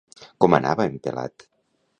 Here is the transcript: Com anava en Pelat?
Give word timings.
Com 0.45 0.55
anava 0.59 0.89
en 0.93 0.97
Pelat? 1.05 1.49